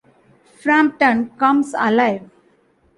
Frampton 0.63 1.29
Comes 1.37 1.75
Alive! 1.75 2.27